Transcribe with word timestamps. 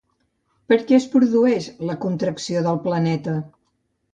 Per 0.71 0.77
què 0.91 0.95
es 0.99 1.05
produeix 1.17 1.67
la 1.91 1.99
contracció 2.07 2.65
del 2.69 2.81
planeta? 2.89 3.37